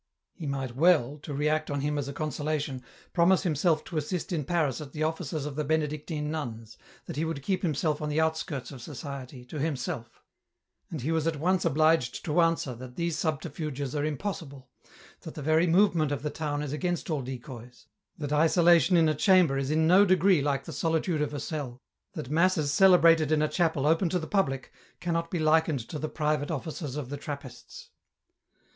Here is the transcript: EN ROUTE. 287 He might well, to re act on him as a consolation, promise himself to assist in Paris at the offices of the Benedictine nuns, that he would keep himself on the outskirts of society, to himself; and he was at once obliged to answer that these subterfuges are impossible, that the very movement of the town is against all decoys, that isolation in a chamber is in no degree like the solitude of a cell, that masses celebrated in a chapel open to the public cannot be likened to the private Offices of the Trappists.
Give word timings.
EN 0.39 0.53
ROUTE. 0.53 0.69
287 0.69 0.73
He 0.73 0.73
might 0.73 0.81
well, 1.11 1.19
to 1.19 1.33
re 1.35 1.47
act 1.47 1.69
on 1.69 1.81
him 1.81 1.99
as 1.99 2.07
a 2.07 2.11
consolation, 2.13 2.83
promise 3.13 3.43
himself 3.43 3.83
to 3.83 3.97
assist 3.97 4.31
in 4.31 4.43
Paris 4.43 4.81
at 4.81 4.93
the 4.93 5.03
offices 5.03 5.45
of 5.45 5.55
the 5.55 5.63
Benedictine 5.63 6.31
nuns, 6.31 6.75
that 7.05 7.17
he 7.17 7.23
would 7.23 7.43
keep 7.43 7.61
himself 7.61 8.01
on 8.01 8.09
the 8.09 8.19
outskirts 8.19 8.71
of 8.71 8.81
society, 8.81 9.45
to 9.45 9.59
himself; 9.59 10.23
and 10.89 11.01
he 11.01 11.11
was 11.11 11.27
at 11.27 11.35
once 11.35 11.65
obliged 11.65 12.25
to 12.25 12.41
answer 12.41 12.73
that 12.73 12.95
these 12.95 13.15
subterfuges 13.15 13.93
are 13.95 14.03
impossible, 14.03 14.71
that 15.19 15.35
the 15.35 15.41
very 15.43 15.67
movement 15.67 16.11
of 16.11 16.23
the 16.23 16.31
town 16.31 16.63
is 16.63 16.73
against 16.73 17.11
all 17.11 17.21
decoys, 17.21 17.85
that 18.17 18.33
isolation 18.33 18.97
in 18.97 19.07
a 19.07 19.13
chamber 19.13 19.55
is 19.55 19.69
in 19.69 19.85
no 19.85 20.03
degree 20.03 20.41
like 20.41 20.63
the 20.63 20.73
solitude 20.73 21.21
of 21.21 21.31
a 21.31 21.39
cell, 21.39 21.79
that 22.13 22.31
masses 22.31 22.71
celebrated 22.73 23.31
in 23.31 23.43
a 23.43 23.47
chapel 23.47 23.85
open 23.85 24.09
to 24.09 24.17
the 24.17 24.25
public 24.25 24.71
cannot 24.99 25.29
be 25.29 25.37
likened 25.37 25.87
to 25.87 25.99
the 25.99 26.09
private 26.09 26.49
Offices 26.49 26.95
of 26.95 27.09
the 27.09 27.17
Trappists. 27.17 27.91